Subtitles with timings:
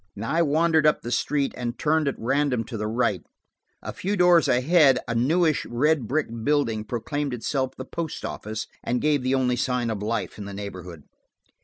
[0.19, 3.21] I wandered up the street and turned at random to the right;
[3.83, 8.99] a few doors ahead a newish red brick building proclaimed itself the post office, and
[8.99, 11.03] gave the only sign of life in the neighborhood.